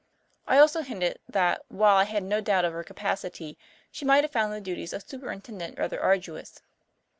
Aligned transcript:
I 0.47 0.57
also 0.57 0.81
hinted 0.81 1.19
that, 1.29 1.61
while 1.67 1.95
I 1.95 2.05
had 2.05 2.23
no 2.23 2.41
doubt 2.41 2.65
of 2.65 2.73
her 2.73 2.83
capacity, 2.83 3.55
she 3.91 4.03
might 4.03 4.23
have 4.23 4.31
found 4.31 4.51
the 4.51 4.59
duties 4.59 4.93
of 4.93 5.03
superintendent 5.07 5.77
rather 5.77 6.01
arduous. 6.01 6.63